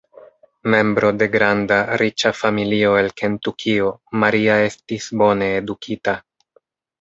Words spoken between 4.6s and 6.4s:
estis bone edukita.